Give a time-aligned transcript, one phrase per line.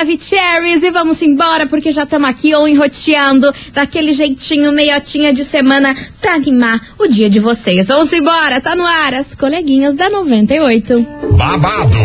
[0.00, 5.94] Maravicheries e vamos embora porque já estamos aqui ou enroteando daquele jeitinho meiotinha de semana
[6.18, 7.88] pra animar o dia de vocês.
[7.88, 11.06] Vamos embora, tá no ar as coleguinhas da 98.
[11.32, 11.98] Babado,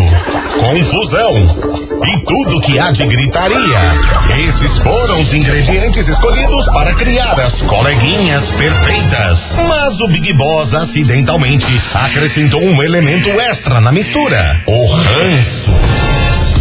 [0.60, 1.46] confusão
[2.05, 3.94] e tudo que há de gritaria.
[4.46, 9.55] Esses foram os ingredientes escolhidos para criar as coleguinhas perfeitas.
[9.70, 15.72] Mas o Big Boss acidentalmente acrescentou um elemento extra na mistura: o ranço.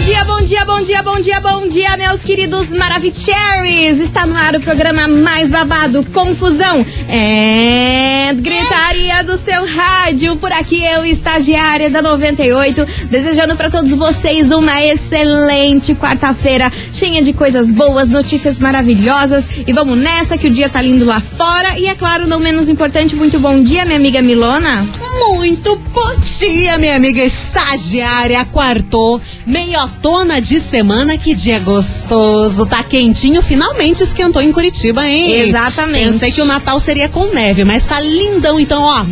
[0.00, 4.00] dia, bom dia, bom dia, bom dia, bom dia, meus queridos Maravicheries!
[4.00, 10.36] Está no ar o programa mais babado, Confusão é Gritaria do seu rádio.
[10.36, 17.32] Por aqui eu, estagiária da 98, desejando para todos vocês uma excelente quarta-feira, cheia de
[17.32, 19.46] coisas boas, notícias maravilhosas.
[19.66, 21.78] E vamos nessa que o dia tá lindo lá fora.
[21.78, 24.86] E é claro, não menos importante, muito bom dia, minha amiga Milona.
[25.30, 28.44] Muito bom dia, minha amiga estagiária.
[28.44, 31.16] Quartou, meiotona de semana.
[31.16, 32.66] Que dia gostoso.
[32.66, 35.42] Tá quentinho, finalmente esquentou em Curitiba, hein?
[35.42, 36.12] Exatamente.
[36.12, 38.58] Pensei que o Natal seria com neve, mas tá lindão.
[38.58, 39.04] Então, ó,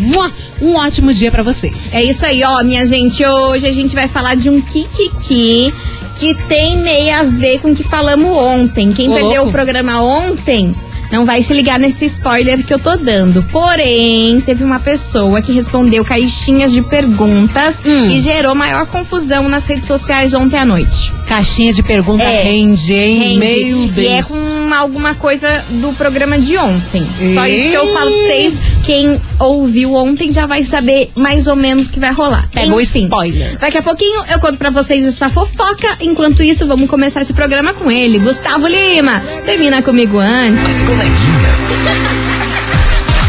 [0.60, 1.94] um ótimo dia pra vocês.
[1.94, 3.24] É isso aí, ó, minha gente.
[3.24, 5.72] Hoje a gente vai falar de um Kikiki
[6.18, 8.92] que tem meio a ver com o que falamos ontem.
[8.92, 9.48] Quem Ô, perdeu louco.
[9.48, 10.72] o programa ontem
[11.10, 13.42] não vai se ligar nesse spoiler que eu tô dando.
[13.44, 18.10] Porém, teve uma pessoa que respondeu caixinhas de perguntas Hum.
[18.10, 21.12] e gerou maior confusão nas redes sociais ontem à noite.
[21.26, 23.18] Caixinha de pergunta É, rende, hein?
[23.18, 23.38] Rende.
[23.38, 23.96] Meu Deus.
[23.98, 27.06] E é com alguma coisa do programa de ontem.
[27.34, 28.58] Só isso que eu falo pra vocês.
[28.84, 32.48] Quem ouviu ontem já vai saber mais ou menos o que vai rolar.
[32.52, 33.58] Pega o Enfim, spoiler.
[33.58, 35.96] Daqui a pouquinho eu conto pra vocês essa fofoca.
[36.00, 39.22] Enquanto isso, vamos começar esse programa com ele, Gustavo Lima.
[39.44, 40.82] Termina comigo antes.
[41.00, 41.70] As coleguinhas.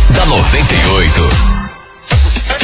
[0.13, 1.50] da 98.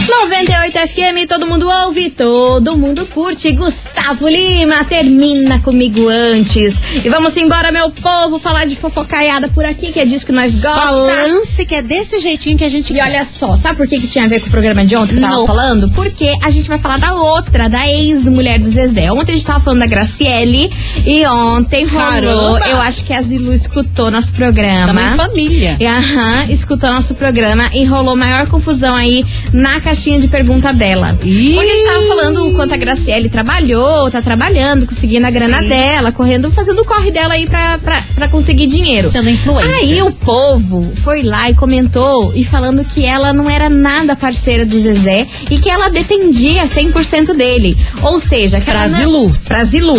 [0.07, 3.51] 98 FM, todo mundo ouve, todo mundo curte.
[3.51, 6.79] Gustavo Lima, termina comigo antes.
[7.03, 10.61] E vamos embora, meu povo, falar de fofocaiada por aqui, que é disso que nós
[10.61, 11.07] gostamos.
[11.07, 14.07] lance que é desse jeitinho que a gente E olha só, sabe por que, que
[14.07, 15.45] tinha a ver com o programa de ontem que eu tava Não.
[15.47, 15.89] falando?
[15.91, 19.11] Porque a gente vai falar da outra, da ex-mulher do Zezé.
[19.11, 20.71] Ontem a gente tava falando da Graciele
[21.05, 22.53] e ontem rolou.
[22.53, 22.67] Caramba!
[22.69, 24.87] Eu acho que a Zilu escutou nosso programa.
[24.87, 25.75] da minha família.
[25.79, 31.17] E, Aham, escutou nosso programa e rolou maior confusão aí na caixinha de pergunta dela.
[31.23, 31.57] Ih!
[31.57, 35.63] Onde a gente tava falando o quanto a Graciele trabalhou, tá trabalhando, conseguindo a grana
[35.63, 35.69] Sim.
[35.69, 39.09] dela, correndo, fazendo o corre dela aí pra, pra, pra conseguir dinheiro.
[39.09, 39.75] Sendo influencer.
[39.75, 44.65] Aí o povo foi lá e comentou e falando que ela não era nada parceira
[44.65, 47.75] do Zezé e que ela dependia 100% dele.
[48.03, 49.35] Ou seja, que Pra Zilu.
[49.45, 49.97] Pra Zilu.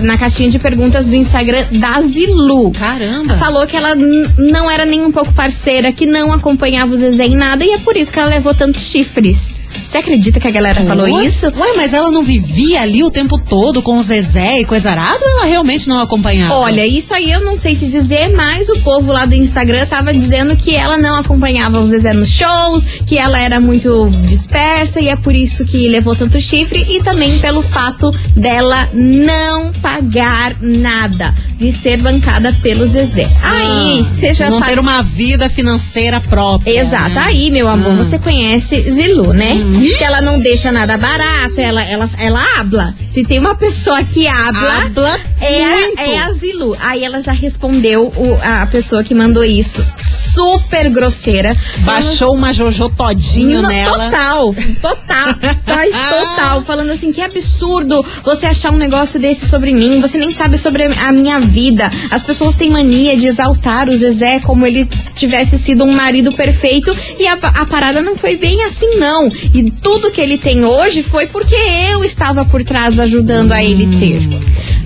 [0.00, 2.70] na caixinha de perguntas do Instagram da Zilu.
[2.70, 3.34] Caramba.
[3.34, 3.94] Falou que ela
[4.38, 7.78] não era nem um pouco parceira, que não acompanhava o Zezé em nada e é
[7.78, 8.84] por isso que ela levou tantos
[9.26, 9.65] Flores.
[9.84, 11.24] Você acredita que a galera falou Nossa.
[11.24, 11.46] isso?
[11.58, 15.24] Ué, mas ela não vivia ali o tempo todo com o Zezé e coisa arada
[15.24, 16.54] ou ela realmente não acompanhava?
[16.54, 20.12] Olha, isso aí eu não sei te dizer, mas o povo lá do Instagram tava
[20.12, 25.08] dizendo que ela não acompanhava o Zezé nos shows, que ela era muito dispersa e
[25.08, 31.32] é por isso que levou tanto chifre e também pelo fato dela não pagar nada,
[31.58, 33.28] de ser bancada pelo Zezé.
[33.42, 34.72] Aí, você já Ah, não sabe.
[34.72, 36.80] ter uma vida financeira própria.
[36.80, 37.22] Exato, né?
[37.26, 39.54] aí, meu amor, você conhece Zilu, né?
[39.66, 39.96] Uhum.
[39.98, 42.94] Que ela não deixa nada barato, ela, ela, ela habla.
[43.08, 45.98] Se tem uma pessoa que habla, Habla é, muito.
[46.00, 46.76] é a Zilu.
[46.80, 49.84] Aí ela já respondeu o- a pessoa que mandou isso.
[50.36, 51.56] Super grosseira.
[51.78, 54.10] Baixou uma Jojo todinho Não, nela.
[54.10, 55.34] Total, total,
[55.66, 56.62] mas total.
[56.62, 59.98] Falando assim, que absurdo você achar um negócio desse sobre mim.
[60.02, 61.90] Você nem sabe sobre a minha vida.
[62.10, 66.94] As pessoas têm mania de exaltar o Zezé como ele tivesse sido um marido perfeito.
[67.18, 69.32] E a, a parada não foi bem assim, não.
[69.54, 71.56] E tudo que ele tem hoje foi porque
[71.90, 74.20] eu estava por trás ajudando a ele ter.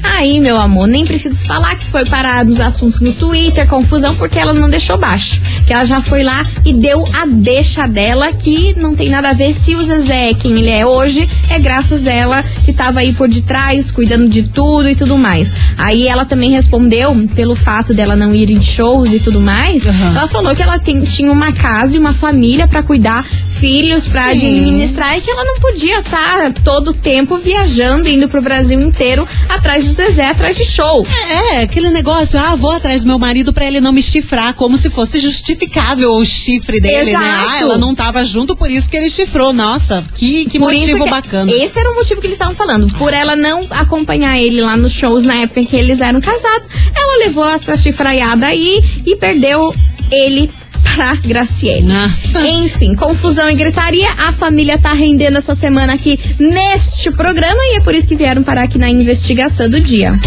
[0.03, 4.39] Aí, meu amor, nem preciso falar que foi parar nos assuntos no Twitter, confusão, porque
[4.39, 5.41] ela não deixou baixo.
[5.67, 9.33] Que ela já foi lá e deu a deixa dela, que não tem nada a
[9.33, 13.01] ver se o Zezé é quem ele é hoje, é graças a ela que tava
[13.01, 15.53] aí por detrás, cuidando de tudo e tudo mais.
[15.77, 20.17] Aí ela também respondeu, pelo fato dela não ir em shows e tudo mais, Uhum.
[20.17, 24.23] ela falou que ela tem- tinha uma casa e uma família pra cuidar, filhos pra
[24.33, 24.47] Sim.
[24.49, 29.27] administrar e que ela não podia estar todo o tempo viajando, indo pro Brasil inteiro
[29.49, 31.05] atrás de Zezé atrás de show.
[31.31, 34.77] É, aquele negócio, ah, vou atrás do meu marido pra ele não me chifrar, como
[34.77, 37.19] se fosse justificável o chifre dele, né?
[37.31, 37.49] Exato.
[37.51, 39.53] Ah, ela não tava junto, por isso que ele chifrou.
[39.53, 41.51] Nossa, que, que Por motivo que- bacana.
[41.53, 42.87] Esse era o motivo que eles estavam falando.
[42.97, 46.69] Por ela não acompanhar ele lá nos shows na época em que eles eram casados,
[46.95, 49.73] ela levou essa chifraiada aí e perdeu
[50.11, 50.51] ele
[50.95, 51.87] pra Graciele.
[51.87, 52.47] Nossa.
[52.47, 54.09] Enfim, confusão e gritaria.
[54.19, 58.43] A família tá rendendo essa semana aqui neste programa e é por isso que vieram
[58.43, 60.19] parar aqui na investigação do dia.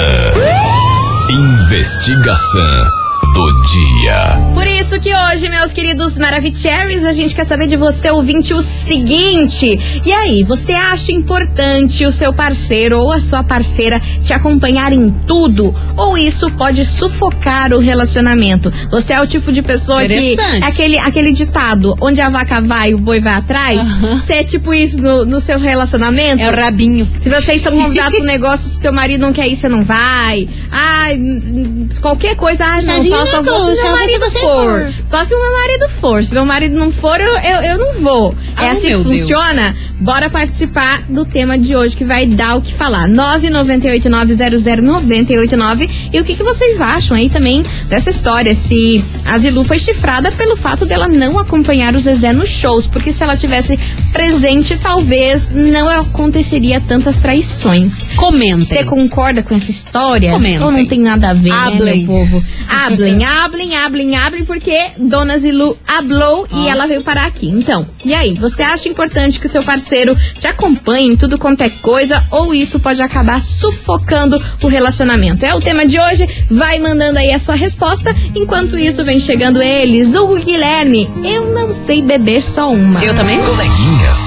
[1.31, 3.04] Investigação
[3.35, 4.39] do dia.
[4.55, 8.63] Por isso que hoje, meus queridos Maravicheries, a gente quer saber de você, ouvinte, o
[8.63, 10.01] seguinte.
[10.05, 15.11] E aí, você acha importante o seu parceiro ou a sua parceira te acompanhar em
[15.27, 15.75] tudo?
[15.97, 18.73] Ou isso pode sufocar o relacionamento?
[18.93, 20.15] Você é o tipo de pessoa que.
[20.15, 20.65] Interessante.
[20.65, 23.81] Aquele, aquele ditado, onde a vaca vai, o boi vai atrás?
[24.15, 26.41] Você é tipo isso no, no seu relacionamento?
[26.41, 27.05] É o rabinho.
[27.19, 30.49] Se vocês são convidados pro negócio, se teu marido não quer ir, você não vai.
[30.71, 34.31] Ai, hum, hum, qualquer coisa, ah, não, Chazinho só, só vou se meu marido se
[34.31, 34.93] você for.
[35.07, 36.25] Só se o meu marido for.
[36.25, 38.35] Se meu marido não for, eu, eu, eu não vou.
[38.61, 39.19] é Ah, assim que meu Deus.
[39.21, 39.75] funciona?
[40.01, 43.09] Bora participar do tema de hoje que vai dar o que falar.
[43.09, 45.91] 998900989.
[46.13, 48.55] E o que, que vocês acham aí também dessa história?
[48.55, 52.87] Se a Zilu foi chifrada pelo fato dela não acompanhar o Zezé nos shows.
[52.87, 53.79] Porque se ela tivesse
[54.15, 58.05] presente, talvez não aconteceria tantas traições.
[58.15, 58.61] Comentem.
[58.61, 60.31] Você concorda com essa história?
[60.31, 60.63] Comentem.
[60.63, 62.05] Ou não tem nada a ver, né, Hablem.
[62.05, 62.45] meu povo?
[62.71, 66.71] Hablem, hablem, hablem, hablem, porque Dona Zilu hablou e Nossa.
[66.71, 67.49] ela veio parar aqui.
[67.49, 71.63] Então, e aí, você acha importante que o seu parceiro te acompanhe em tudo quanto
[71.63, 75.45] é coisa ou isso pode acabar sufocando o relacionamento?
[75.45, 78.15] É o tema de hoje, vai mandando aí a sua resposta.
[78.35, 81.11] Enquanto isso, vem chegando eles, Hugo Guilherme.
[81.25, 83.03] Eu não sei beber só uma.
[83.03, 83.41] Eu também?
[83.41, 84.19] Coleguinhas.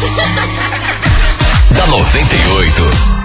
[1.76, 3.17] da 98.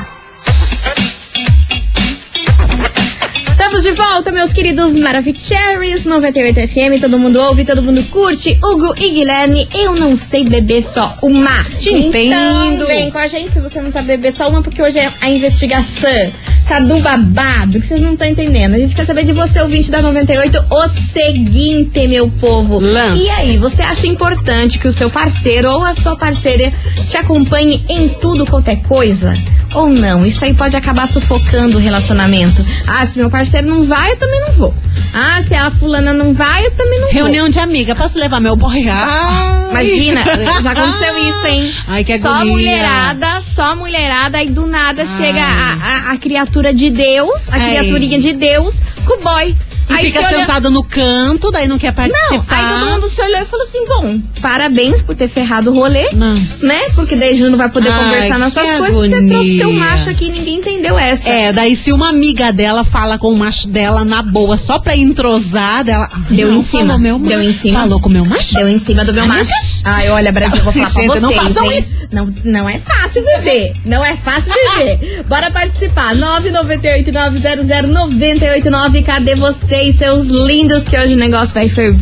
[3.83, 7.01] Estamos de volta, meus queridos Maravicheries 98 FM.
[7.01, 8.57] Todo mundo ouve, todo mundo curte.
[8.63, 11.65] Hugo e Guilherme, eu não sei beber só uma.
[11.65, 12.87] Te então, entendo.
[12.87, 15.29] vem com a gente se você não sabe beber só uma, porque hoje é a
[15.29, 16.33] investigação.
[16.73, 18.73] Tá do babado, que vocês não estão entendendo.
[18.73, 22.79] A gente quer saber de você, ouvinte da 98, o seguinte, meu povo.
[22.81, 23.25] Lance.
[23.27, 26.73] E aí, você acha importante que o seu parceiro ou a sua parceira
[27.07, 29.37] te acompanhe em tudo quanto é coisa?
[29.75, 30.25] Ou não?
[30.25, 32.65] Isso aí pode acabar sufocando o relacionamento.
[32.87, 34.75] Ah, se meu parceiro não vai, eu também não vou.
[35.15, 37.15] Ah, se a fulana não vai, eu também não vou.
[37.15, 38.87] Reunião de amiga, posso levar meu boy?
[38.89, 39.63] Ai.
[39.71, 40.23] Imagina,
[40.63, 41.73] já aconteceu isso, hein?
[41.89, 42.53] Ai, que só agonia.
[42.53, 47.79] mulherada, só mulherada, aí do nada chega a, a- a criatura de Deus, a Ai.
[47.79, 49.57] criaturinha de Deus, com o boy.
[49.91, 52.57] E aí fica sentada no canto, daí não quer Não, participar.
[52.57, 56.11] aí todo mundo se olhou e falou assim: bom, parabéns por ter ferrado o rolê.
[56.13, 56.67] Nossa.
[56.67, 56.81] Né?
[56.95, 59.11] Porque daí já não vai poder Ai, conversar nossas que coisas.
[59.11, 61.29] Você trouxe teu macho aqui e ninguém entendeu essa.
[61.29, 64.97] É, daí se uma amiga dela fala com o macho dela na boa, só pra
[64.97, 66.09] entrosar, dela.
[66.13, 66.99] ah, Deu não, em cima.
[66.99, 67.51] Meu Deu macho.
[67.51, 67.81] em cima.
[67.81, 68.55] Falou com o meu macho?
[68.55, 69.45] Deu em cima do meu Ai, macho.
[69.51, 69.59] meu.
[69.85, 71.23] Ai, olha, Brasil, eu vou falar pra Gente, vocês.
[71.23, 71.79] não façam hein?
[71.79, 71.99] isso.
[72.11, 73.75] Não, não é fácil viver.
[73.85, 75.23] Não é fácil viver.
[75.29, 76.15] Bora participar.
[76.17, 79.03] 998-900-989.
[79.05, 79.35] Cadê
[79.73, 81.99] vocês, seus lindos, que hoje o negócio vai ferver?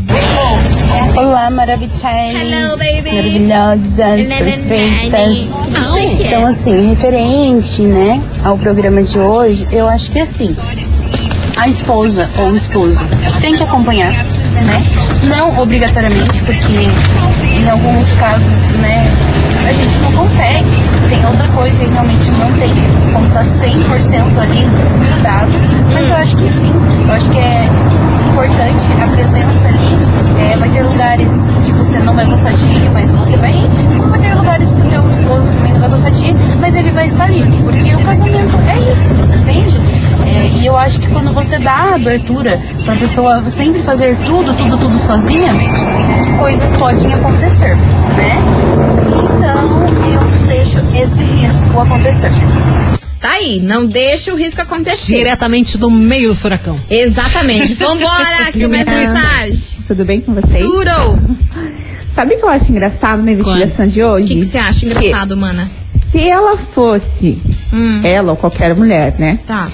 [1.17, 2.03] Olá, maravilhosas.
[3.07, 5.55] Maravilhosas, perfeitas.
[6.19, 10.53] Então, assim, referente, né, ao programa de hoje, eu acho que assim,
[11.61, 13.05] a esposa ou o esposo
[13.43, 14.83] tem que acompanhar, né?
[15.25, 16.89] Não obrigatoriamente, porque
[17.55, 19.07] em alguns casos, né,
[19.69, 20.65] a gente não consegue.
[21.11, 22.73] Tem outra coisa e realmente não tem
[23.13, 24.67] como estar 100% ali
[25.05, 25.53] grudado.
[25.93, 26.73] Mas eu acho que sim,
[27.07, 27.69] eu acho que é
[28.31, 30.53] importante a presença ali.
[30.53, 31.50] É, vai ter lugares
[31.91, 33.99] você não vai gostar de ir, mas você vai ir.
[33.99, 36.77] Como vai ter lugares que o teu esposo também não vai gostar de ir, mas
[36.77, 37.43] ele vai estar ali.
[37.65, 39.81] Porque o casamento é isso, entende?
[40.25, 44.55] É, e eu acho que quando você dá a abertura pra pessoa sempre fazer tudo,
[44.55, 45.53] tudo, tudo sozinha,
[46.39, 48.37] coisas podem acontecer, né?
[49.25, 52.31] Então eu deixo esse risco acontecer.
[53.19, 55.17] Tá aí, não deixa o risco acontecer.
[55.17, 56.81] Diretamente do meio do furacão.
[56.89, 57.75] Exatamente.
[57.75, 59.81] Vambora, que mensagem.
[59.89, 60.65] Tudo bem com vocês?
[60.65, 61.80] Tudo.
[62.15, 64.29] Sabe o que eu acho engraçado na investigação de O hoje?
[64.29, 65.71] que que você acha engraçado, mana?
[66.11, 67.39] Se ela fosse,
[67.73, 69.39] Hum, ela ou qualquer mulher, né?
[69.47, 69.71] tá.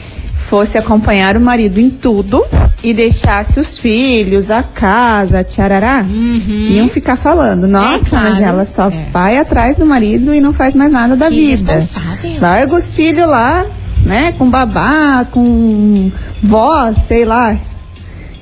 [0.51, 2.45] Fosse acompanhar o marido em tudo
[2.85, 8.31] e deixasse os filhos, a casa, tcharará, iam ficar falando, nossa, claro.
[8.31, 9.07] mas ela só É.
[9.13, 11.73] vai atrás do marido e não faz mais nada da Que vida.
[11.73, 12.31] responsável.
[12.41, 13.67] Larga os filhos lá,
[14.05, 16.13] né, com babá, com
[16.45, 17.59] vó, sei lá.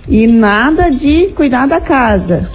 [0.06, 2.50] E nada de cuidar da casa.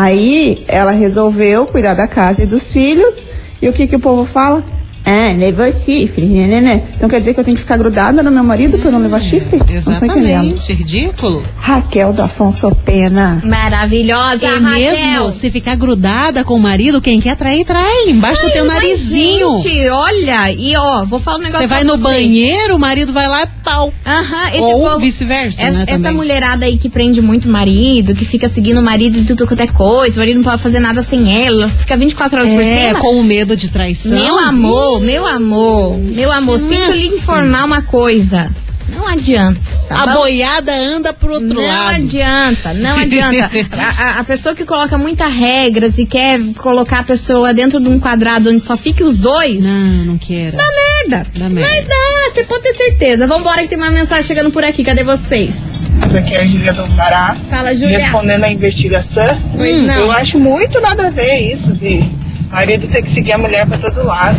[0.00, 3.16] Aí ela resolveu cuidar da casa e dos filhos.
[3.60, 4.62] E o que, que o povo fala?
[5.10, 6.82] Ah, levou chifre, né, né, né.
[6.94, 9.00] Então quer dizer que eu tenho que ficar grudada no meu marido pra eu não
[9.00, 9.58] levar chifre?
[9.70, 11.42] Exatamente, ridículo.
[11.56, 13.40] Raquel do Afonso Pena.
[13.44, 14.74] Maravilhosa, É Raquel.
[14.74, 18.08] mesmo, se ficar grudada com o marido, quem quer trair, trai.
[18.08, 19.62] Embaixo do teu narizinho.
[19.62, 23.12] Gente, olha, e ó, vou falar um negócio Você vai pra no banheiro, o marido
[23.12, 23.92] vai lá e pau.
[24.06, 26.12] Aham, esse Ou vice-versa, essa, né, essa também.
[26.14, 29.60] mulherada aí que prende muito o marido, que fica seguindo o marido em tudo quanto
[29.60, 32.88] é coisa, o marido não pode fazer nada sem ela, fica 24 horas por É,
[32.88, 33.00] cima.
[33.00, 34.12] com o medo de traição.
[34.18, 38.50] Meu amor, meu amor, meu amor, Não sinto lhe informar uma coisa.
[38.94, 39.60] Não adianta.
[39.88, 40.14] tá A bom?
[40.14, 41.96] boiada anda pro outro não lado.
[41.96, 43.50] adianta, não adianta.
[43.72, 48.00] A, a- pessoa que coloca muitas regras e quer colocar a pessoa dentro de um
[48.00, 50.56] quadrado onde só fique os dois, Não, não quero.
[50.56, 51.30] dá merda.
[51.36, 51.68] Dá merda.
[51.70, 53.26] Vai dar, você pode ter certeza.
[53.26, 54.82] Vambora que tem uma mensagem chegando por aqui.
[54.82, 55.88] Cadê vocês?
[56.16, 57.36] Aqui é a Júlia do Pará.
[57.50, 57.98] Fala, Júlia.
[57.98, 59.26] Respondendo a investigação.
[59.54, 59.94] Pois não.
[59.94, 62.10] Eu acho muito nada a ver isso de
[62.50, 64.38] marido ter que seguir a mulher pra todo lado.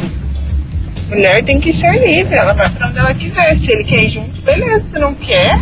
[1.10, 3.56] Mulher tem que ser livre, ela vai pra onde ela quiser.
[3.56, 4.92] Se ele quer ir junto, beleza.
[4.92, 5.60] Se não quer,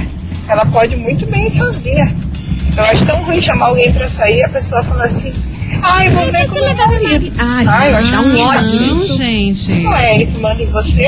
[0.47, 2.13] ela pode muito bem ir sozinha.
[2.75, 5.33] Eu acho tão ruim chamar alguém pra sair e a pessoa fala assim,
[5.81, 7.31] ai, vou ver com o meu marido.
[7.39, 9.17] Ai, Ai, eu acho dá um tão ódio Não, isso.
[9.17, 9.71] gente.
[9.71, 11.07] Não é ele que manda em você?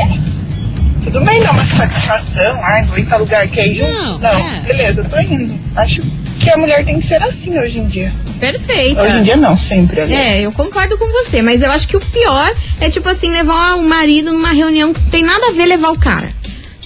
[1.03, 3.93] Tudo bem dar uma satisfação, ai, vou ir pra lugar que é ir junto.
[3.93, 4.59] Não, Não, é.
[4.65, 5.57] beleza, tô indo.
[5.75, 6.01] Acho
[6.39, 8.13] que a mulher tem que ser assim hoje em dia.
[8.39, 9.03] Perfeita.
[9.03, 10.27] Hoje em dia não, sempre, aliás.
[10.27, 13.75] É, eu concordo com você, mas eu acho que o pior é, tipo assim, levar
[13.75, 16.31] o marido numa reunião que não tem nada a ver levar o cara.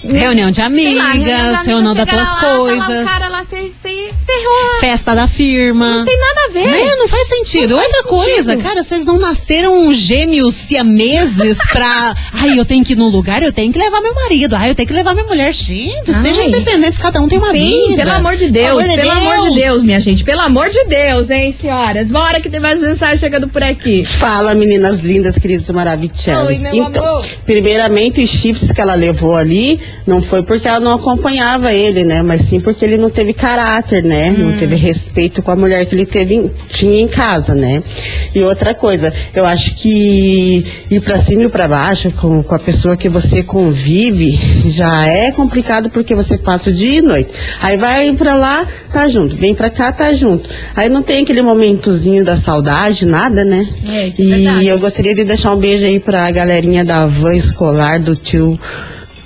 [0.02, 3.44] Reunião de Sei lá, amigas, reunião das tuas lá, Tá lá o coisas, cara lá,
[3.44, 3.88] você você
[4.26, 4.80] ferrou.
[4.80, 5.98] festa da firma.
[5.98, 6.66] Não tem nada a ver.
[6.66, 6.94] Né?
[6.96, 7.70] Não faz sentido.
[7.76, 8.62] Não faz Outra coisa, sentido.
[8.68, 12.14] cara, vocês não nasceram gêmeos siameses pra.
[12.32, 14.54] Ai, eu tenho que ir no lugar, eu tenho que levar meu marido.
[14.56, 15.52] Ai, eu tenho que levar minha mulher.
[15.52, 16.22] Gente, Ai.
[16.22, 18.02] sejam independentes, cada um tem uma Sim, vida.
[18.04, 21.30] pelo amor de Deus, Pelo pelo amor de Deus, minha gente, pelo amor de Deus,
[21.30, 22.10] hein, senhoras.
[22.10, 24.04] Bora que tem mais mensagem chegando por aqui.
[24.04, 26.60] Fala, meninas lindas, queridas maravilhosas.
[26.62, 27.26] Oi, então, amor.
[27.46, 32.22] primeiramente, os chifres que ela levou ali não foi porque ela não acompanhava ele, né?
[32.22, 34.30] Mas sim porque ele não teve caráter, né?
[34.30, 34.50] Hum.
[34.50, 37.82] Não teve respeito com a mulher que ele teve, tinha em casa, né?
[38.34, 42.58] E outra coisa, eu acho que ir pra cima e pra baixo com, com a
[42.58, 47.30] pessoa que você convive já é complicado porque você passa o dia e noite.
[47.62, 49.36] Aí vai pra lá, tá junto.
[49.36, 50.48] Vem pra cá, tá junto.
[50.74, 53.66] Aí não tem aquele momentozinho da saudade, nada, né?
[53.88, 54.66] É, isso é e verdade.
[54.66, 58.58] eu gostaria de deixar um beijo aí pra galerinha da van escolar do tio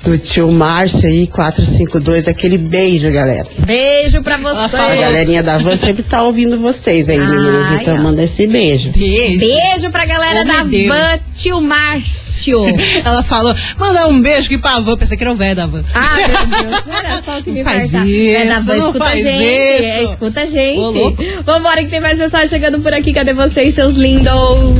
[0.04, 3.44] do tio Márcio aí, 452, aquele beijo, galera.
[3.66, 4.76] Beijo pra A você.
[5.00, 8.02] galerinha da van sempre tá ouvindo vocês aí, meninas, Ai, então ó.
[8.02, 8.90] manda esse beijo.
[8.90, 9.38] Beijo.
[9.40, 10.88] Beijo pra galera Oh, da Deus.
[10.88, 12.60] Van Tio Márcio.
[13.04, 14.96] Ela falou, mandar um beijo aqui pra van.
[14.96, 15.84] Pensei que era o velho da van.
[15.94, 16.28] Ah, meu
[16.62, 17.96] Deus, olha só o que me Não faz isso,
[18.36, 19.34] É da Van, não escuta a faz gente.
[19.34, 19.42] isso.
[19.42, 20.78] É, escuta a gente.
[20.80, 21.42] Ô.
[21.44, 23.12] Vambora que tem mais mensagem chegando por aqui.
[23.12, 24.32] Cadê vocês, seus lindos?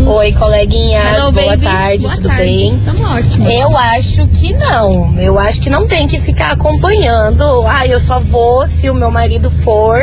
[0.07, 1.65] Oi, coleguinhas, Hello, boa baby.
[1.65, 2.45] tarde, Boa tudo tarde.
[2.45, 2.81] bem?
[2.85, 3.51] Tamo ótimo.
[3.51, 5.08] Eu acho que não.
[5.17, 7.65] Eu acho que não tem que ficar acompanhando.
[7.67, 9.99] Ah, eu só vou se o meu marido for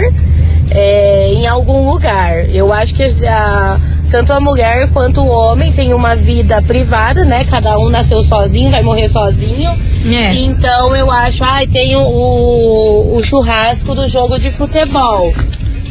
[0.72, 2.50] é, em algum lugar.
[2.50, 7.44] Eu acho que a- tanto a mulher quanto o homem tem uma vida privada, né?
[7.46, 9.72] Cada um nasceu sozinho, vai morrer sozinho.
[10.14, 10.34] É.
[10.36, 15.34] Então eu acho, ai, tem o, o, o churrasco do jogo de futebol.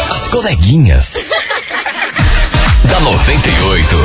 [0.08, 1.14] As coleguinhas.
[2.84, 3.96] da 98.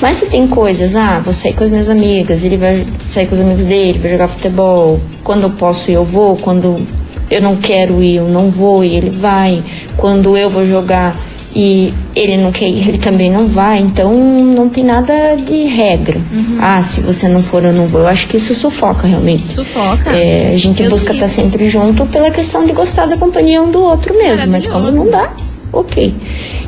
[0.01, 3.35] Mas se tem coisas, ah, vou sair com as minhas amigas, ele vai sair com
[3.35, 4.99] os amigos dele, vai jogar futebol.
[5.23, 6.37] Quando eu posso ir, eu vou.
[6.37, 6.85] Quando
[7.29, 9.63] eu não quero ir, eu não vou e ele vai.
[9.97, 11.19] Quando eu vou jogar
[11.55, 13.79] e ele não quer ir, ele também não vai.
[13.79, 16.19] Então não tem nada de regra.
[16.31, 16.57] Uhum.
[16.59, 18.01] Ah, se você não for, eu não vou.
[18.01, 19.51] Eu acho que isso sufoca realmente.
[19.51, 20.09] Sufoca.
[20.11, 21.41] É, a gente Deus busca estar livre.
[21.41, 24.51] sempre junto pela questão de gostar da companhia um do outro mesmo.
[24.51, 25.35] Mas quando não dá,
[25.71, 26.13] ok.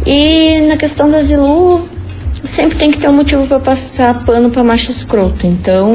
[0.06, 1.88] E na questão da Zilu,
[2.44, 5.46] sempre tem que ter um motivo para passar pano pra macho escroto.
[5.46, 5.94] Então,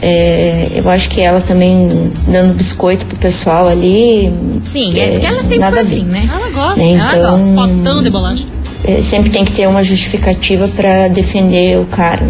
[0.00, 4.32] é, eu acho que ela também dando biscoito pro pessoal ali.
[4.62, 5.80] Sim, é porque ela sempre foi ver.
[5.80, 6.28] assim, né?
[6.32, 7.52] Ela gosta, Né, ela então- gosta.
[7.78, 8.44] Potão de bolacha.
[8.86, 12.22] É, sempre tem que ter uma justificativa para defender o cara.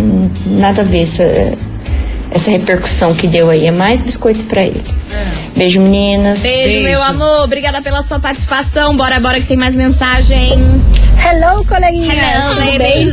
[0.47, 1.25] Nada a ver essa,
[2.35, 3.67] essa repercussão que deu aí.
[3.67, 4.83] É mais biscoito para ele.
[5.57, 6.43] Beijo, meninas.
[6.43, 7.45] Beijo, meu amor.
[7.45, 8.97] Obrigada pela sua participação.
[8.97, 10.53] Bora, bora que tem mais mensagem.
[11.26, 12.12] Hello, coleguinha.
[12.12, 12.79] Hello, Tudo baby.
[12.79, 13.12] bem?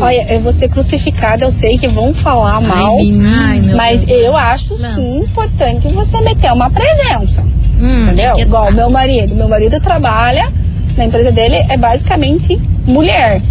[0.00, 4.22] Olha, eu vou ser crucificada, eu sei que vão falar mal, Ai, meu mas Deus.
[4.24, 7.42] eu acho sim importante você meter uma presença.
[7.78, 8.34] Hum, entendeu?
[8.34, 9.34] que Igual o meu marido.
[9.34, 10.50] Meu marido trabalha,
[10.96, 13.42] na empresa dele é basicamente mulher.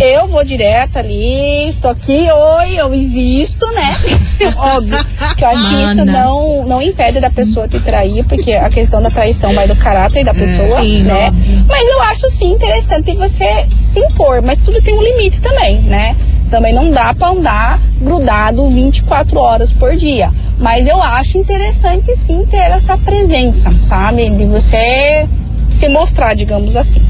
[0.00, 3.96] Eu vou direto ali, tô aqui, oi, eu existo, né?
[4.56, 4.98] Óbvio.
[5.36, 6.12] Que eu acho que isso Mana.
[6.12, 10.24] não, não impede da pessoa te trair, porque a questão da traição vai do caráter
[10.24, 11.28] da pessoa, sim, né?
[11.28, 11.64] óbvio.
[11.68, 16.16] Mas eu acho sim interessante você se impor, mas tudo tem um limite também, né?
[16.50, 20.30] Também não dá pra andar grudado 24 horas por dia.
[20.58, 24.28] Mas eu acho interessante sim ter essa presença, sabe?
[24.30, 25.26] De você
[25.68, 27.02] se mostrar, digamos assim.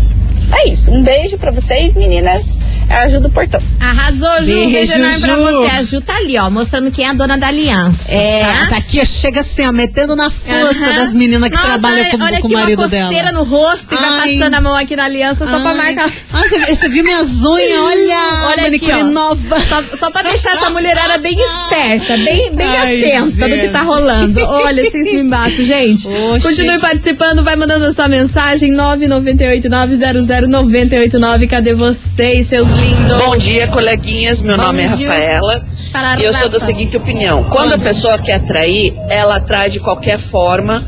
[0.52, 0.90] É isso.
[0.90, 2.60] Um beijo pra vocês, meninas.
[2.92, 3.60] Ajuda o portão.
[3.80, 4.46] Arrasou, Ju.
[4.46, 5.42] Beijo, Beijo enorme pra Ju.
[5.42, 5.66] você.
[5.70, 8.12] A Ju tá ali, ó, mostrando quem é a dona da aliança.
[8.12, 8.66] É, tá?
[8.68, 12.10] tá aqui, ó, chega assim, ó, metendo na força das meninas que Nossa, trabalham olha,
[12.10, 13.06] com, olha com o aqui marido uma dela.
[13.06, 14.32] coceira no rosto e vai Ai.
[14.38, 15.76] passando a mão aqui na aliança só pra Ai.
[15.76, 16.10] marcar.
[16.32, 17.78] Ah, você, você viu minhas unhas?
[17.78, 19.06] Olha, Olha manicure aqui, ó.
[19.06, 19.60] nova.
[19.60, 23.78] Só, só pra deixar essa mulherada bem esperta, bem, bem Ai, atenta do que tá
[23.80, 23.88] gente.
[23.88, 24.40] rolando.
[24.46, 26.06] Olha, vocês me matam, gente.
[26.08, 26.42] Oxi.
[26.46, 31.46] Continue participando, vai mandando a sua mensagem 998-900-989.
[31.48, 32.81] Cadê vocês, seus lindos?
[33.24, 34.42] Bom dia, coleguinhas.
[34.42, 35.08] Meu Bom nome é dia.
[35.08, 35.66] Rafaela.
[35.90, 39.80] Fala, E eu sou da seguinte opinião: quando a pessoa quer trair, ela atrai de
[39.80, 40.82] qualquer forma.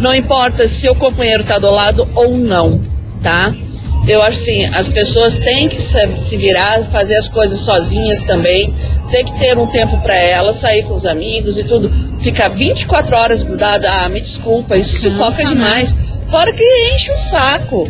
[0.00, 2.80] Não importa se o companheiro tá do lado ou não,
[3.22, 3.54] tá?
[4.06, 8.74] Eu acho assim, as pessoas têm que se virar, fazer as coisas sozinhas também.
[9.10, 11.92] Tem que ter um tempo pra elas, sair com os amigos e tudo.
[12.20, 15.44] Ficar 24 horas grudada, ah, me desculpa, isso sufoca né?
[15.44, 15.96] demais.
[16.30, 17.88] Fora que enche o saco.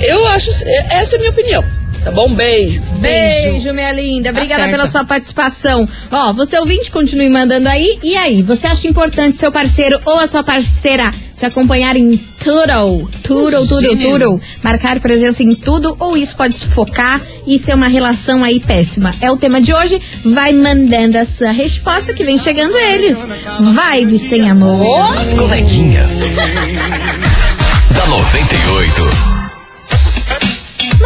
[0.00, 0.50] Eu acho,
[0.90, 1.77] essa é a minha opinião.
[2.04, 2.32] Tá bom?
[2.32, 2.82] Beijo.
[2.98, 4.30] Beijo, minha linda.
[4.30, 4.70] Obrigada certa.
[4.70, 5.88] pela sua participação.
[6.10, 7.98] Ó, você ouvinte, continue mandando aí.
[8.02, 13.08] E aí, você acha importante seu parceiro ou a sua parceira te acompanhar em tudo?
[13.22, 14.40] Tudo, tudo, tudo.
[14.62, 19.14] Marcar presença em tudo ou isso pode sufocar e ser uma relação aí péssima?
[19.20, 20.00] É o tema de hoje.
[20.24, 23.28] Vai mandando a sua resposta que vem chegando eles.
[23.60, 24.76] Vibe sem amor.
[25.18, 26.20] As coleguinhas.
[27.94, 29.37] da 98.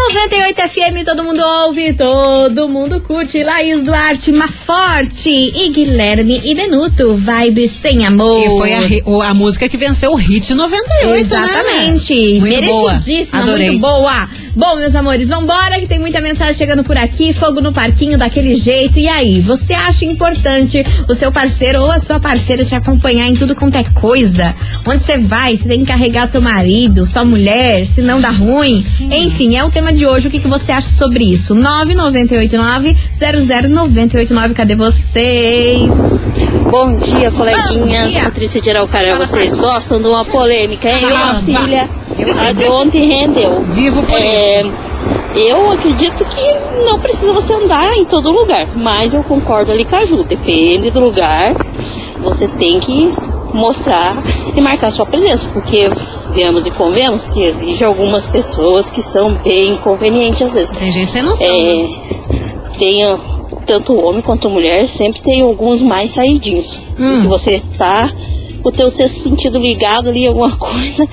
[0.08, 3.42] 98 FM, todo mundo ouve, todo mundo curte.
[3.44, 8.44] Laís Duarte, Maforte e Guilherme e Benuto, Vibe Sem Amor.
[8.44, 12.14] E foi a, a música que venceu o hit 98, Exatamente.
[12.14, 12.40] né?
[12.40, 12.92] Muito boa.
[12.92, 13.70] Merecidíssima, Adorei.
[13.70, 14.28] muito boa.
[14.54, 17.32] Bom, meus amores, vambora que tem muita mensagem chegando por aqui.
[17.32, 18.98] Fogo no parquinho daquele jeito.
[18.98, 23.32] E aí, você acha importante o seu parceiro ou a sua parceira te acompanhar em
[23.34, 24.54] tudo quanto é coisa?
[24.86, 28.74] Onde você vai, você tem que carregar seu marido, sua mulher, se não dá ruim.
[29.10, 30.28] Enfim, é o tema de hoje.
[30.28, 31.54] O que, que você acha sobre isso?
[31.54, 34.52] 9989-00989.
[34.52, 35.90] Cadê vocês?
[36.70, 38.12] Bom dia, coleguinhas.
[38.12, 38.24] Bom dia.
[38.24, 41.06] Patrícia de Araucária, vocês gostam de uma polêmica, hein?
[41.06, 41.88] Minha filha,
[42.38, 43.60] a de ontem rendeu.
[43.60, 44.64] Vivo por é,
[45.34, 49.96] Eu acredito que não precisa você andar em todo lugar, mas eu concordo ali com
[49.96, 50.22] a Ju.
[50.24, 51.54] Depende do lugar,
[52.18, 53.12] você tem que
[53.52, 54.22] mostrar
[54.54, 55.88] e marcar sua presença, porque
[56.34, 60.78] vemos e convemos que exige algumas pessoas que são bem inconvenientes às vezes.
[60.78, 61.46] Tem gente sem noção.
[61.46, 61.88] É,
[62.78, 63.02] tem,
[63.66, 66.80] tanto o homem quanto mulher, sempre tem alguns mais saidinhos.
[66.98, 68.10] E se você tá
[68.62, 71.04] com o teu sexto sentido ligado ali, alguma coisa,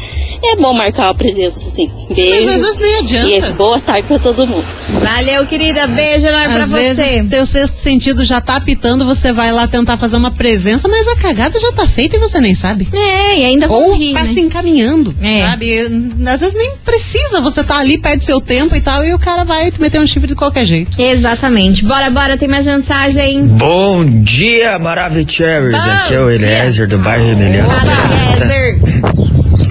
[0.43, 1.91] é bom marcar uma presença, assim.
[2.13, 2.45] Beijo.
[2.45, 3.47] Mas às vezes nem adianta.
[3.47, 4.65] E boa tarde pra todo mundo.
[5.01, 5.87] Valeu, querida.
[5.87, 6.93] Beijo enorme pra Às você.
[6.93, 11.07] vezes teu sexto sentido já tá apitando, você vai lá tentar fazer uma presença, mas
[11.07, 12.87] a cagada já tá feita e você nem sabe.
[12.93, 14.33] É, e ainda Ou rir, tá né?
[14.33, 15.41] se encaminhando, É.
[15.45, 15.79] sabe?
[16.27, 19.43] Às vezes nem precisa, você tá ali, perde seu tempo e tal, e o cara
[19.43, 20.99] vai te meter um chifre de qualquer jeito.
[21.01, 21.83] Exatamente.
[21.85, 23.45] Bora, bora, tem mais mensagem.
[23.47, 25.83] Bom dia, Maravicheries.
[25.83, 28.79] Bom Aqui é o Eliezer do bairro Eliezer.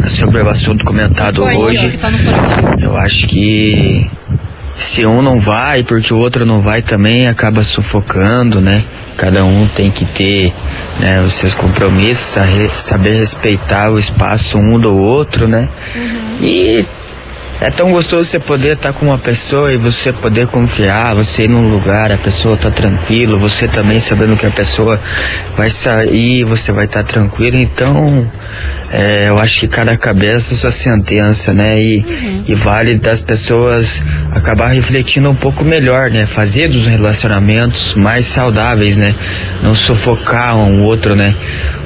[0.09, 2.09] Sobre o assunto comentado hoje, tá
[2.81, 4.11] eu acho que
[4.75, 8.83] se um não vai, porque o outro não vai também, acaba sufocando, né?
[9.17, 10.53] Cada um tem que ter
[11.01, 15.69] né, os seus compromissos, sa- saber respeitar o espaço um do outro, né?
[16.41, 16.87] E
[17.61, 21.49] é tão gostoso você poder estar com uma pessoa e você poder confiar, você ir
[21.49, 25.01] num lugar, a pessoa tá tranquilo, você também sabendo que a pessoa
[25.57, 28.31] vai sair, você vai estar tranquilo, então
[28.91, 31.81] é, eu acho que cada cabeça sua sentença, né?
[31.81, 32.05] E,
[32.47, 36.27] e vale das pessoas acabar refletindo um pouco melhor, né?
[36.27, 39.15] Fazer dos relacionamentos mais saudáveis, né?
[39.63, 41.35] Não sufocar um outro, né?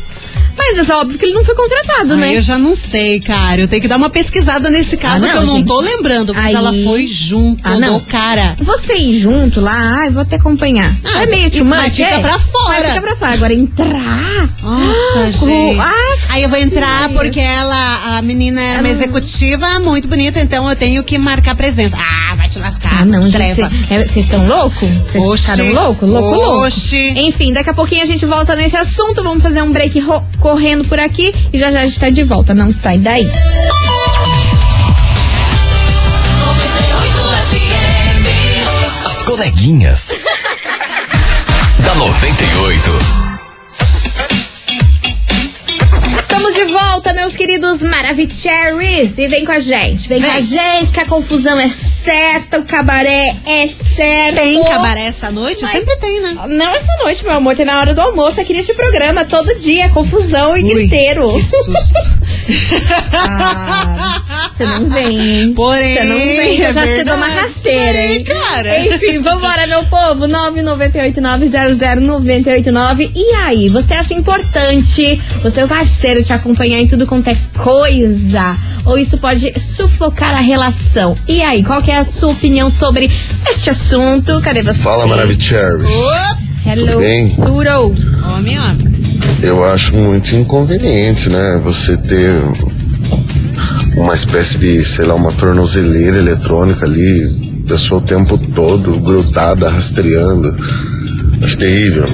[0.57, 2.35] Mas é óbvio que ele não foi contratado, né?
[2.35, 3.61] eu já não sei, cara.
[3.61, 5.67] Eu tenho que dar uma pesquisada nesse caso Ah, que não, eu não gente.
[5.67, 7.99] tô lembrando, mas Aí- ela foi junto Ah, não.
[7.99, 8.55] do cara.
[8.59, 10.91] Você ir junto lá, ai, vou até acompanhar.
[11.03, 12.19] Ah, é meio e- mas fica é?
[12.19, 12.79] pra fora.
[12.79, 13.33] Mas fica pra fora.
[13.33, 14.53] Agora, entrar...
[14.61, 15.79] Nossa, Ah, gente.
[15.79, 20.67] ah, Aí eu vou entrar porque ela, a menina era uma executiva muito bonita, então
[20.67, 21.95] eu tenho que marcar presença.
[21.99, 23.01] Ah, vai te lascar.
[23.01, 23.55] Ah, não, gente.
[23.55, 23.69] treva.
[23.69, 24.89] Vocês estão loucos?
[25.11, 26.09] Vocês ficaram loucos?
[26.09, 26.65] Louco, louco.
[26.65, 27.13] Oxi.
[27.15, 29.21] Enfim, daqui a pouquinho a gente volta nesse assunto.
[29.21, 29.99] Vamos fazer um break
[30.43, 32.53] correndo por aqui e já já a gente tá de volta.
[32.53, 33.25] Não sai daí.
[39.05, 40.11] As coleguinhas.
[41.79, 43.22] da 98.
[46.45, 49.17] Estamos de volta, meus queridos Maravicheries.
[49.17, 50.09] E vem com a gente.
[50.09, 54.35] Vem, com a gente que a confusão é certa, o cabaré é certo.
[54.35, 55.61] Tem cabaré essa noite?
[55.61, 56.35] Mas- Sempre tem, né?
[56.49, 57.55] Não essa noite, meu amor.
[57.55, 59.23] Tem na hora do almoço aqui neste programa.
[59.23, 61.33] Todo dia, confusão e Ui, griteiro.
[61.33, 61.71] Que susto.
[63.11, 65.53] Ah, Você não vem, hein?
[65.53, 67.45] Porém, Você não vem, eu é já te dou uma verdade.
[67.47, 68.23] rasteira, hein?
[68.23, 68.79] Cara.
[68.85, 70.27] Enfim, vambora, meu povo.
[70.27, 73.11] 998900989.
[73.15, 78.57] E aí, você acha importante o seu parceiro te acompanhar em tudo quanto é coisa?
[78.85, 81.17] Ou isso pode sufocar a relação?
[81.27, 83.09] E aí, qual que é a sua opinião sobre
[83.49, 84.39] este assunto?
[84.41, 84.79] Cadê você?
[84.79, 85.89] Fala, Maravicheries.
[86.65, 86.85] Hello.
[86.87, 87.29] Tudo bem?
[87.29, 87.95] Turo.
[88.35, 88.92] Homem, homem.
[89.43, 91.59] Eu acho muito inconveniente, né?
[91.65, 92.31] Você ter
[93.97, 100.55] uma espécie de, sei lá, uma tornozeleira eletrônica ali, pessoa o tempo todo grudada, rastreando.
[101.41, 102.05] Acho terrível.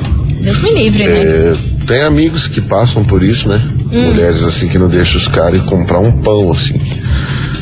[0.42, 1.22] Deus me livre, né?
[1.22, 3.62] É, tem amigos que passam por isso, né?
[3.92, 4.08] Hum.
[4.08, 6.82] Mulheres assim que não deixam os caras comprar um pão, assim.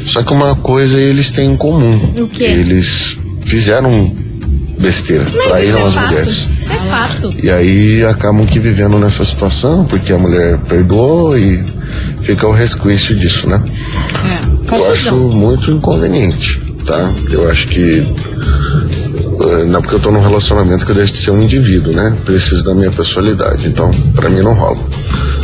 [0.06, 2.14] Só que uma coisa eles têm em comum.
[2.18, 2.46] O quê?
[2.46, 4.16] Eles fizeram
[4.80, 6.08] besteira, Mas traíram é as fato.
[6.08, 6.50] mulheres.
[6.60, 7.34] Isso é fato.
[7.44, 11.64] E aí acabam que vivendo nessa situação, porque a mulher perdoou e
[12.22, 13.62] fica o resquício disso, né?
[14.72, 17.14] Eu acho muito inconveniente, tá?
[17.32, 18.00] Eu acho que.
[18.02, 21.94] eh, Não é porque eu tô num relacionamento que eu deixo de ser um indivíduo,
[21.94, 22.16] né?
[22.26, 23.68] Preciso da minha personalidade.
[23.68, 24.80] Então, pra mim não rola.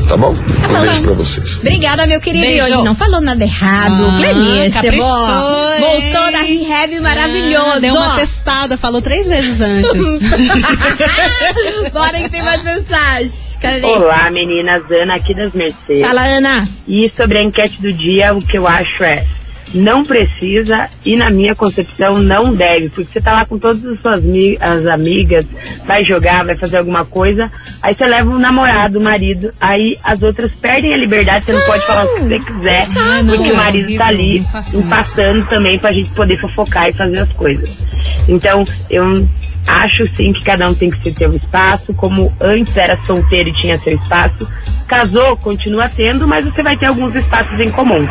[0.07, 0.31] Tá bom?
[0.33, 1.57] Um beijo pra vocês.
[1.57, 2.43] Obrigada, meu querido.
[2.45, 2.65] E Beijo.
[2.65, 4.05] hoje não falou nada errado.
[4.07, 4.91] Ah, Clenícia?
[4.91, 7.71] Voltou da rehab maravilhoso.
[7.75, 10.19] Ah, deu uma testada, falou três vezes antes.
[11.91, 13.29] Bora que tem mais mensagem.
[13.61, 13.85] Cadê?
[13.85, 14.83] Olá, meninas.
[14.89, 16.05] Ana aqui das Mercedes.
[16.05, 16.67] Fala, Ana.
[16.87, 19.25] E sobre a enquete do dia, o que eu acho é
[19.73, 23.99] não precisa e na minha concepção não deve, porque você tá lá com todas as
[23.99, 24.23] suas
[24.59, 25.47] as amigas,
[25.85, 30.21] vai jogar, vai fazer alguma coisa, aí você leva o namorado, o marido, aí as
[30.21, 32.87] outras perdem a liberdade, você não pode falar o que você quiser,
[33.23, 36.89] não, porque é o marido horrível, tá ali não empatando também pra gente poder fofocar
[36.89, 37.85] e fazer as coisas.
[38.27, 39.27] Então, eu
[39.67, 43.61] acho sim que cada um tem que ter seu espaço, como antes era solteiro e
[43.61, 44.47] tinha seu espaço,
[44.87, 48.05] casou, continua tendo, mas você vai ter alguns espaços em comum.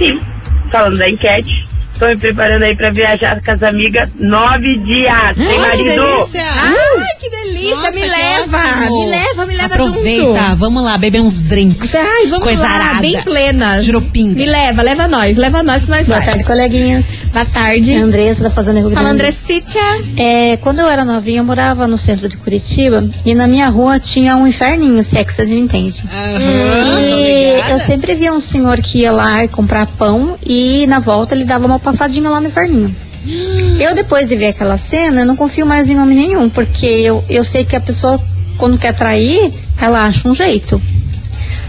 [0.00, 0.18] E,
[0.72, 1.52] falando da enquete,
[2.02, 5.84] tô me preparando aí pra viajar com as amigas nove dias, sem marido.
[5.84, 6.44] delícia.
[6.44, 7.74] Ai, que delícia.
[7.76, 8.58] Nossa, me que leva.
[8.90, 10.56] Me leva, me leva Aproveita, junto.
[10.56, 11.94] vamos lá, beber uns drinks.
[11.94, 13.00] Ai, vamos Coisa lá, arada.
[13.02, 13.84] bem plenas.
[13.84, 14.34] Jurupinga.
[14.36, 16.26] Me leva, leva nós, leva nós que nós Boa vai.
[16.26, 17.16] tarde, coleguinhas.
[17.32, 17.94] Boa tarde.
[17.94, 19.00] Andressa da Fazenda Rio Grande.
[19.04, 19.80] Fala, Andressítia.
[20.16, 24.00] É, quando eu era novinha, eu morava no centro de Curitiba e na minha rua
[24.00, 25.92] tinha um inferninho, se é que vocês me entendem.
[26.02, 31.34] e eu sempre via um senhor que ia lá e comprar pão e na volta
[31.34, 32.94] ele dava uma passadinha lá no inferninho.
[33.78, 37.24] Eu, depois de ver aquela cena, eu não confio mais em homem nenhum, porque eu,
[37.28, 38.20] eu sei que a pessoa,
[38.58, 40.80] quando quer trair, ela acha um jeito.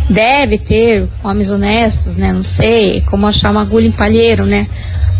[0.09, 2.33] Deve ter homens honestos, né?
[2.33, 4.67] Não sei, como achar uma agulha em palheiro, né?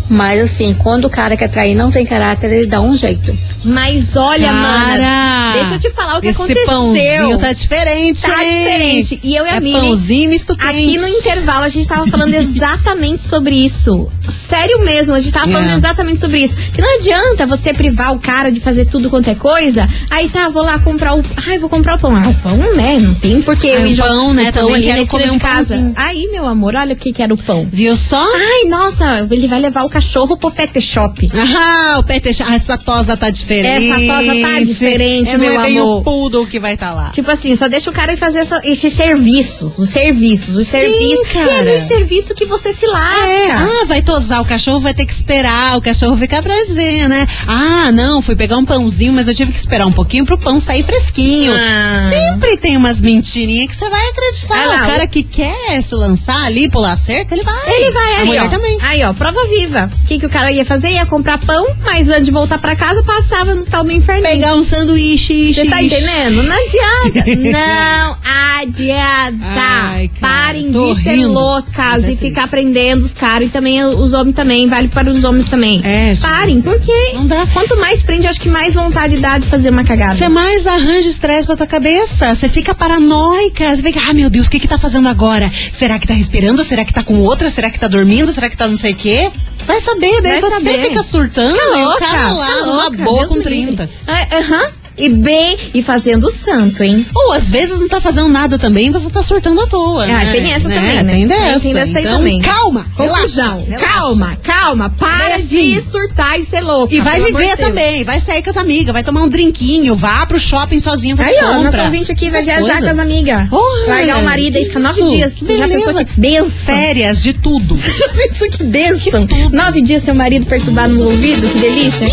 [0.10, 3.36] Mas assim, quando o cara quer trair não tem caráter, ele dá um jeito.
[3.64, 6.66] Mas olha, mana, deixa eu te falar o que esse aconteceu.
[6.66, 8.58] pãozinho tá diferente, Tá hein?
[8.60, 9.20] diferente.
[9.24, 11.02] E eu e a É Miri, pãozinho misto aqui quente.
[11.02, 14.10] no intervalo, a gente tava falando exatamente sobre isso.
[14.30, 15.76] Sério mesmo, a gente tava falando É.
[15.76, 16.58] exatamente sobre isso.
[16.58, 19.88] Que não adianta você privar o cara de fazer tudo quanto é coisa.
[20.10, 21.24] Aí tá, vou lá comprar o.
[21.48, 22.14] Ai, vou comprar o pão.
[22.16, 23.00] Ah, o pão, né?
[23.00, 24.50] Não tem porque Ah, eu ir pão, né?
[24.50, 25.76] o pão Também ali na esquina de um casa.
[25.76, 25.94] pãozinho.
[25.96, 27.66] Aí, meu amor, olha o que que era o pão.
[27.72, 28.22] Viu só?
[28.22, 31.30] Ai, nossa, ele vai levar o cachorro pro pet shop.
[31.56, 33.92] Ah, o pet ah, essa tosa tá diferente.
[33.92, 36.00] Essa tosa tá diferente, é, meu não é bem amor.
[36.00, 37.10] o poodle que vai estar tá lá.
[37.10, 39.78] Tipo assim, só deixa o cara fazer essa- esses serviços.
[39.78, 41.28] Os serviços, os Sim, serviços.
[41.32, 41.64] cara.
[41.64, 43.28] E é no serviço que você se lasca.
[43.28, 47.28] É, ah, vai tosar, o cachorro vai ter que esperar, o cachorro ficar brasinho, né?
[47.48, 50.60] Ah, não, fui pegar um pãozinho, mas eu tive que esperar um pouquinho pro pão
[50.60, 51.54] sair fresquinho.
[51.54, 52.10] Ah.
[52.10, 54.58] Sempre tem umas mentirinhas que você vai acreditar.
[54.64, 57.70] Ah, lá, o cara o- que quer se lançar ali, pular cerca, ele vai.
[57.74, 58.48] Ele vai aí, ó.
[58.48, 58.78] também.
[58.82, 59.83] Aí, ó, prova viva.
[59.86, 60.90] O que, que o cara ia fazer?
[60.92, 64.28] Ia comprar pão, mas antes de voltar pra casa, passava no tal do inferninho.
[64.30, 65.54] Pegar um sanduíche.
[65.54, 66.44] Você tá entendendo?
[66.44, 67.24] Não adianta.
[67.52, 68.18] Não
[68.62, 69.46] adianta.
[69.46, 71.32] Ai, cara, Parem de ser rindo.
[71.32, 74.68] loucas é e ficar prendendo os caras e também os homens também.
[74.68, 75.82] Vale para os homens também.
[75.84, 76.14] É.
[76.22, 77.46] Parem, porque Não dá.
[77.54, 80.16] quanto mais prende, acho que mais vontade dá de fazer uma cagada.
[80.16, 82.34] Você mais arranja estresse pra tua cabeça.
[82.34, 83.76] Você fica paranoica.
[83.76, 85.52] Você fica, ah, meu Deus, o que que tá fazendo agora?
[85.72, 86.64] Será que tá respirando?
[86.64, 87.50] Será que tá com outra?
[87.50, 88.32] Será que tá dormindo?
[88.32, 89.30] Será que tá não sei o quê?
[89.66, 90.88] Vai saber, daí Vai você saber.
[90.90, 93.44] fica surtando Tá e o louca, cara lá tá numa louca, boa Deus com me
[93.46, 93.76] livre.
[93.76, 93.90] 30.
[94.08, 94.68] Ah, Aham.
[94.98, 97.06] E bem, e fazendo santo, hein?
[97.16, 100.04] Ou às vezes não tá fazendo nada também, você tá surtando à toa.
[100.04, 100.32] Ah, né?
[100.32, 100.76] tem essa Né?
[100.76, 101.14] também, né?
[101.14, 101.60] Tem dessa.
[101.62, 102.40] Tem dessa aí então, também.
[102.40, 103.66] calma, Confusão.
[103.80, 104.90] Calma, calma.
[104.92, 106.94] Para de surtar e ser louca.
[106.94, 107.70] E vai viver Deus.
[107.70, 111.30] também, vai sair com as amigas, vai tomar um drinquinho, vá pro shopping sozinho fazer
[111.32, 111.64] Aí, ó, compra.
[111.64, 112.84] nosso ouvinte aqui vai viajar coisas.
[112.84, 113.48] com as amigas.
[113.52, 115.34] Olha, Largar o marido aí, fica nove dias.
[115.34, 116.76] Você já pensou que benção?
[116.76, 117.76] Férias de tudo.
[117.76, 119.28] Você já pensou que benção?
[119.52, 122.08] Nove dias seu marido perturbado no ouvido, que delícia.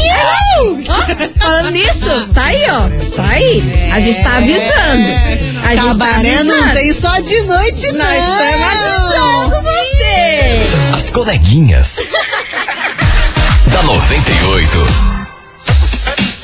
[1.39, 2.70] Falando nisso, tá aí, ó.
[3.17, 3.63] Tá aí.
[3.93, 5.09] A gente tá avisando.
[5.65, 6.45] A gente tá avisando.
[6.45, 8.05] não tem só de noite, não.
[8.05, 10.61] Nós estamos avisando você.
[10.97, 11.97] As coleguinhas.
[13.67, 15.11] da 98.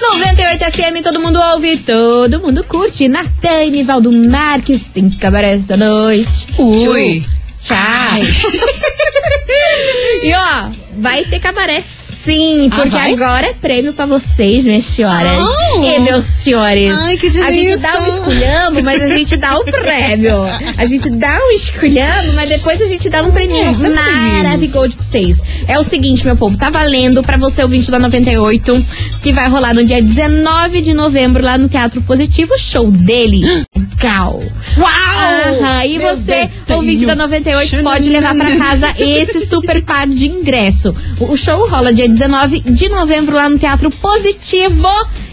[0.01, 3.07] 98 FM, todo mundo ouve, todo mundo curte.
[3.09, 6.49] Natan, Nivaldo Marques, tem cabaré essa noite.
[6.59, 7.25] Ui.
[7.61, 7.77] Tchau.
[10.23, 13.13] e ó, vai ter cabaré sim, Ah, porque vai?
[13.13, 15.39] agora é prêmio pra vocês, minhas senhoras.
[15.77, 15.83] Oh.
[15.85, 16.93] E meus senhores.
[16.93, 17.79] Ai, que A gente delícia.
[17.79, 20.35] dá um esculhambo, mas a gente dá um prêmio.
[20.79, 24.91] A gente dá um esculhambo, mas depois a gente dá um prêmio É, sempre maravilhoso
[24.97, 25.43] pra vocês.
[25.69, 28.87] É o seguinte, meu povo, tá valendo pra você ouvinte da 98,
[29.21, 33.65] que vai rolar no dia 19 de novembro lá no Teatro Positivo, show deles.
[33.77, 34.43] Legal.
[34.79, 35.63] Uau!
[35.63, 40.27] Aham, e Meu você, ouvinte da 98, pode levar pra casa esse super par de
[40.27, 40.86] ingresso.
[41.21, 44.89] O o show rola dia 19 de novembro lá no Teatro Positivo.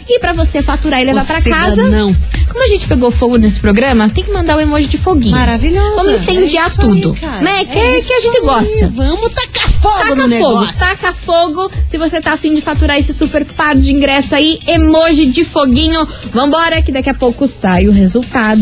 [0.10, 1.88] E pra você faturar e levar pra Você casa.
[1.90, 2.14] não.
[2.50, 5.32] Como a gente pegou fogo nesse programa, tem que mandar o emoji de foguinho.
[5.36, 5.96] Maravilhoso.
[5.96, 7.16] Vamos incendiar É isso aí, tudo.
[7.22, 7.42] cara.
[7.42, 7.64] né?
[7.64, 8.44] Que, É que a gente aí.
[8.44, 8.92] gosta.
[8.94, 10.78] Vamos tacar fogo taca no fogo, negócio.
[10.78, 11.72] taca fogo.
[11.88, 16.06] Se você tá afim de faturar esse super par de ingresso aí, emoji de foguinho.
[16.34, 18.60] Vambora, que daqui a pouco sai o resultado.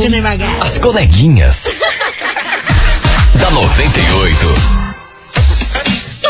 [0.00, 0.60] Sidney Magal.
[0.60, 1.66] As coleguinhas.
[3.38, 4.79] da 98.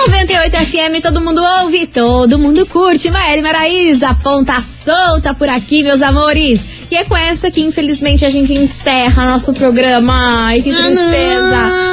[0.07, 3.11] 98 FM, todo mundo ouve, todo mundo curte.
[3.11, 6.67] Maíra Maraíza, ponta solta por aqui, meus amores.
[6.91, 10.47] E é com essa que, infelizmente, a gente encerra nosso programa.
[10.47, 11.01] Ai, que tristeza.
[11.03, 11.90] Tinha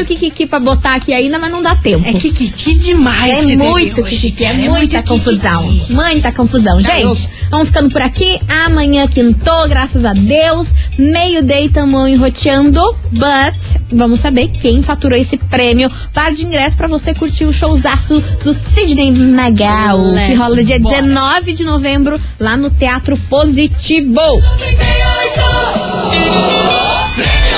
[0.00, 2.06] muito kikiki pra botar aqui ainda, mas não dá tempo.
[2.08, 3.38] É kikiki demais.
[3.38, 5.62] É que muito hoje, kikiki, é é muita confusão.
[5.68, 5.92] kikiki.
[5.92, 6.78] Muita confusão.
[6.78, 7.22] Tá Gente, louco.
[7.50, 8.40] vamos ficando por aqui.
[8.66, 10.72] Amanhã quintou, graças a Deus.
[10.98, 12.80] Meio-day tamo enroteando.
[13.12, 15.90] But vamos saber quem faturou esse prêmio.
[16.14, 19.98] Par de ingresso pra você curtir o showzaço do Sidney Magal.
[19.98, 21.02] que Let's rola dia bora.
[21.02, 24.20] 19 de novembro lá no Teatro Positivo.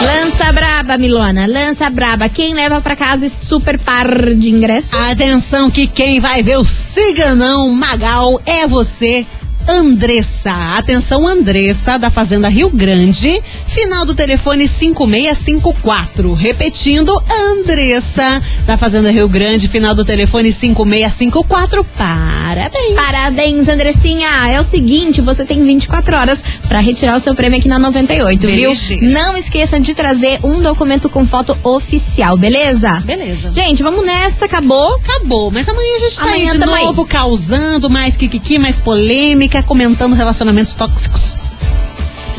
[0.03, 1.47] Lança braba, Milona.
[1.47, 2.29] Lança braba.
[2.29, 4.97] Quem leva pra casa esse super par de ingresso?
[4.97, 9.27] Atenção que quem vai ver o Ciganão Magal é você.
[9.69, 16.33] Andressa, atenção Andressa da Fazenda Rio Grande, final do telefone 5654.
[16.35, 21.85] Repetindo, Andressa da Fazenda Rio Grande, final do telefone 5654.
[21.97, 22.95] Parabéns.
[22.95, 24.29] Parabéns, Andressinha.
[24.49, 28.41] É o seguinte, você tem 24 horas pra retirar o seu prêmio aqui na 98,
[28.47, 28.95] Beleza.
[28.97, 29.11] viu?
[29.11, 33.03] Não esqueça de trazer um documento com foto oficial, beleza?
[33.05, 33.51] Beleza.
[33.51, 34.95] Gente, vamos nessa, acabou?
[34.97, 36.85] Acabou, mas amanhã a gente tá Amanhã aí de tamo aí.
[36.85, 41.37] novo causando mais kikiki, mais polêmica, comentando relacionamentos tóxicos.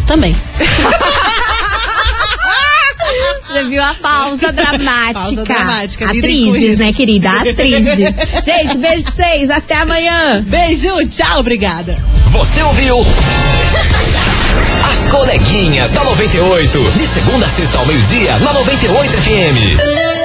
[0.07, 0.33] Também.
[3.47, 5.13] Você viu a pausa dramática.
[5.13, 7.29] Pausa dramática, Atrizes, né, querida?
[7.29, 8.15] Atrizes.
[8.43, 9.49] Gente, beijo pra vocês.
[9.49, 10.43] Até amanhã.
[10.47, 11.97] Beijo, tchau, obrigada.
[12.31, 13.05] Você ouviu?
[14.91, 16.79] As coleguinhas da 98.
[16.97, 20.22] De segunda a sexta ao meio-dia, na 98 FM.